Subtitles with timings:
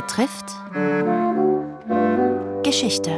[0.00, 0.56] betrifft
[2.64, 3.10] Geschichte.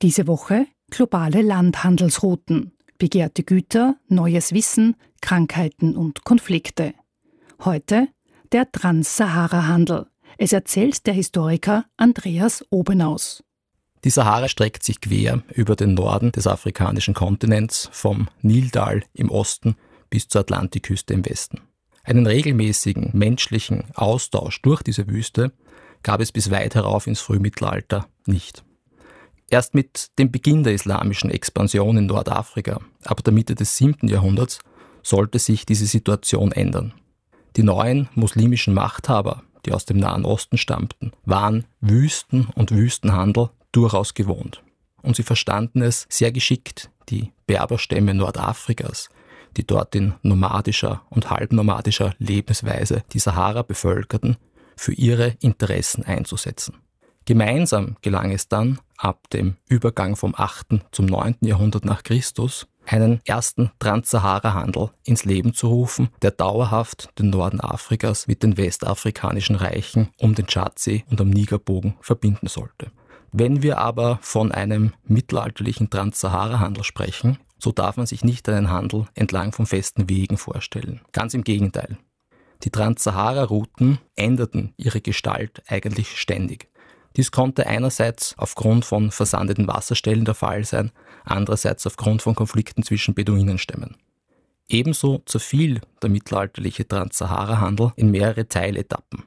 [0.00, 6.94] Diese Woche globale Landhandelsrouten, begehrte Güter, neues Wissen, Krankheiten und Konflikte.
[7.62, 8.08] Heute
[8.52, 10.06] der Trans-Sahara-Handel.
[10.38, 13.42] Es erzählt der Historiker Andreas Obenaus.
[14.04, 19.76] Die Sahara streckt sich quer über den Norden des afrikanischen Kontinents vom Niltal im Osten
[20.08, 21.60] bis zur Atlantikküste im Westen.
[22.06, 25.52] Einen regelmäßigen menschlichen Austausch durch diese Wüste
[26.04, 28.62] gab es bis weit herauf ins Frühmittelalter nicht.
[29.50, 34.06] Erst mit dem Beginn der islamischen Expansion in Nordafrika, ab der Mitte des 7.
[34.06, 34.60] Jahrhunderts,
[35.02, 36.94] sollte sich diese Situation ändern.
[37.56, 44.14] Die neuen muslimischen Machthaber, die aus dem Nahen Osten stammten, waren Wüsten und Wüstenhandel durchaus
[44.14, 44.62] gewohnt.
[45.02, 49.08] Und sie verstanden es sehr geschickt, die Berberstämme Nordafrikas,
[49.56, 54.36] die dort in nomadischer und halbnomadischer Lebensweise die Sahara bevölkerten,
[54.76, 56.74] für ihre Interessen einzusetzen.
[57.24, 60.80] Gemeinsam gelang es dann, ab dem Übergang vom 8.
[60.92, 61.38] zum 9.
[61.40, 68.28] Jahrhundert nach Christus, einen ersten Transsahara-Handel ins Leben zu rufen, der dauerhaft den Norden Afrikas
[68.28, 72.92] mit den westafrikanischen Reichen um den Tschadsee und am Nigerbogen verbinden sollte.
[73.32, 79.06] Wenn wir aber von einem mittelalterlichen Transsahara-Handel sprechen, so darf man sich nicht einen Handel
[79.14, 81.00] entlang von festen Wegen vorstellen.
[81.12, 81.98] Ganz im Gegenteil.
[82.62, 86.68] Die Transsahara-Routen änderten ihre Gestalt eigentlich ständig.
[87.16, 90.92] Dies konnte einerseits aufgrund von versandeten Wasserstellen der Fall sein,
[91.24, 93.96] andererseits aufgrund von Konflikten zwischen Beduinenstämmen.
[94.68, 99.24] Ebenso zerfiel der mittelalterliche Transsahara-Handel in mehrere Teiletappen.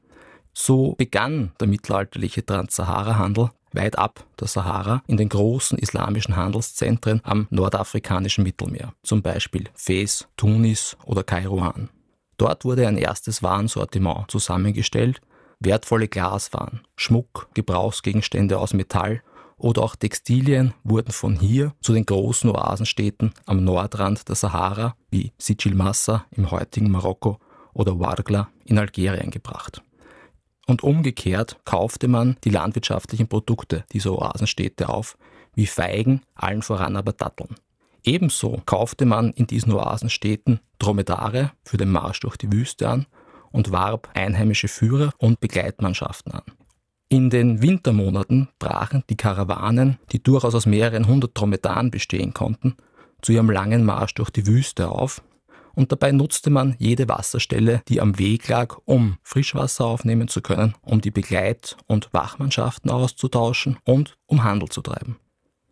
[0.54, 7.48] So begann der mittelalterliche Transsahara-Handel weit ab der Sahara in den großen islamischen Handelszentren am
[7.50, 11.90] nordafrikanischen Mittelmeer, zum Beispiel Fez, Tunis oder Kairouan.
[12.38, 15.22] Dort wurde ein erstes Warensortiment zusammengestellt,
[15.60, 19.22] wertvolle Glaswaren, Schmuck, Gebrauchsgegenstände aus Metall
[19.58, 25.34] oder auch Textilien wurden von hier zu den großen Oasenstädten am Nordrand der Sahara wie
[25.38, 27.40] Sijil Massa im heutigen Marokko
[27.74, 29.82] oder Wargla in Algerien gebracht.
[30.70, 35.18] Und umgekehrt kaufte man die landwirtschaftlichen Produkte dieser Oasenstädte auf,
[35.56, 37.56] wie Feigen, allen voran aber Datteln.
[38.04, 43.08] Ebenso kaufte man in diesen Oasenstädten Dromedare für den Marsch durch die Wüste an
[43.52, 46.44] und warb einheimische Führer und Begleitmannschaften an.
[47.10, 52.76] In den Wintermonaten brachen die Karawanen, die durchaus aus mehreren hundert Dromedaren bestehen konnten,
[53.24, 55.24] zu ihrem langen Marsch durch die Wüste auf
[55.80, 60.76] und dabei nutzte man jede Wasserstelle, die am Weg lag, um Frischwasser aufnehmen zu können,
[60.82, 65.20] um die Begleit- und Wachmannschaften auszutauschen und um Handel zu treiben.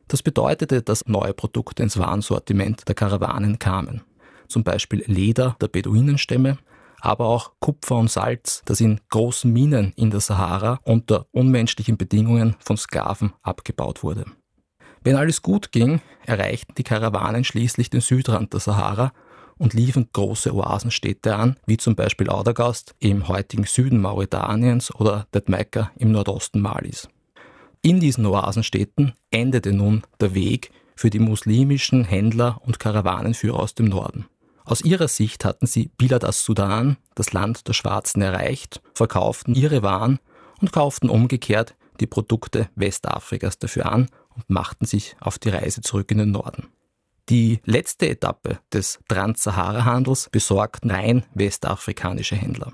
[0.07, 4.01] Das bedeutete, dass neue Produkte ins Warensortiment der Karawanen kamen.
[4.47, 6.57] Zum Beispiel Leder der Beduinenstämme,
[7.01, 12.55] aber auch Kupfer und Salz, das in großen Minen in der Sahara unter unmenschlichen Bedingungen
[12.59, 14.23] von Sklaven abgebaut wurde.
[15.03, 19.11] Wenn alles gut ging, erreichten die Karawanen schließlich den Südrand der Sahara
[19.57, 25.91] und liefen große Oasenstädte an, wie zum Beispiel Audagast im heutigen Süden Mauretaniens oder Detmeika
[25.97, 27.07] im Nordosten Malis.
[27.81, 33.85] In diesen Oasenstädten endete nun der Weg für die muslimischen Händler und Karawanenführer aus dem
[33.85, 34.25] Norden.
[34.65, 40.19] Aus ihrer Sicht hatten sie Bilad as-Sudan, das Land der Schwarzen, erreicht, verkauften ihre Waren
[40.59, 46.11] und kauften umgekehrt die Produkte Westafrikas dafür an und machten sich auf die Reise zurück
[46.11, 46.67] in den Norden.
[47.29, 52.71] Die letzte Etappe des Trans-Sahara-Handels besorgten rein westafrikanische Händler.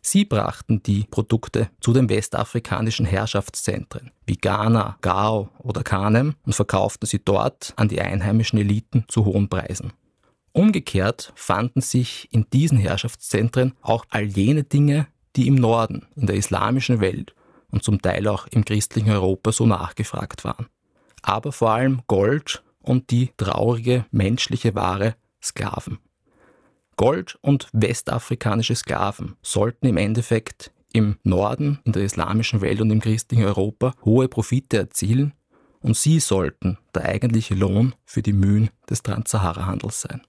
[0.00, 7.08] Sie brachten die Produkte zu den westafrikanischen Herrschaftszentren wie Ghana, Gao oder Kanem und verkauften
[7.08, 9.92] sie dort an die einheimischen Eliten zu hohen Preisen.
[10.52, 16.36] Umgekehrt fanden sich in diesen Herrschaftszentren auch all jene Dinge, die im Norden, in der
[16.36, 17.34] islamischen Welt
[17.72, 20.66] und zum Teil auch im christlichen Europa so nachgefragt waren.
[21.22, 25.98] Aber vor allem Gold und die traurige menschliche Ware Sklaven.
[26.96, 33.00] Gold und westafrikanische Sklaven sollten im Endeffekt im Norden, in der islamischen Welt und im
[33.00, 35.32] christlichen Europa hohe Profite erzielen
[35.80, 40.22] und sie sollten der eigentliche Lohn für die Mühen des Transsahara-Handels sein.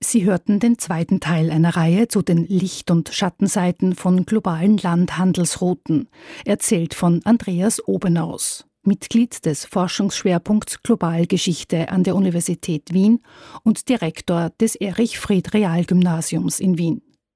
[0.00, 6.08] Sie hörten den zweiten Teil einer Reihe zu den Licht- und Schattenseiten von globalen Landhandelsrouten,
[6.44, 13.20] erzählt von Andreas Obenaus, Mitglied des Forschungsschwerpunkts Globalgeschichte an der Universität Wien
[13.62, 17.05] und Direktor des Erich Fried Realgymnasiums in Wien.